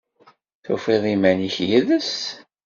[0.63, 2.13] Tufiḍ iman-ik yid-s?